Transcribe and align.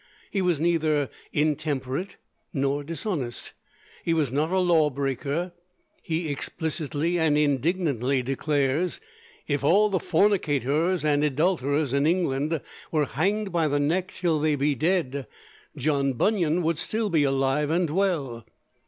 He 0.31 0.41
was 0.41 0.59
neither 0.59 1.11
intemperate 1.31 2.17
nor 2.53 2.83
dishonest; 2.83 3.53
he 4.03 4.15
was 4.15 4.31
not 4.31 4.49
a 4.49 4.57
law 4.57 4.89
breaker; 4.89 5.51
he 6.01 6.29
explicitly 6.31 7.19
and 7.19 7.37
indignantly 7.37 8.23
declares: 8.23 8.99
"If 9.45 9.63
all 9.63 9.89
the 9.89 9.99
fornicators 9.99 11.05
and 11.05 11.23
adulterers 11.23 11.93
in 11.93 12.07
England 12.07 12.61
were 12.91 13.05
hanged 13.05 13.51
by 13.51 13.67
the 13.67 13.79
neck 13.79 14.11
till 14.11 14.39
they 14.39 14.55
be 14.55 14.73
dead, 14.73 15.27
John 15.77 16.13
Bunyan 16.13 16.63
would 16.63 16.79
still 16.79 17.11
be 17.11 17.23
alive 17.23 17.69
and 17.69 17.91
well!" 17.91 18.43